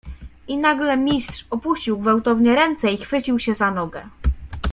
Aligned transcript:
"I 0.49 0.55
nagle 0.57 0.95
Mistrz 0.97 1.45
opuścił 1.49 1.97
gwałtownie 1.99 2.55
ręce 2.55 2.91
i 2.91 2.97
chwycił 2.97 3.39
się 3.39 3.55
za 3.55 3.71
nogę." 3.71 4.09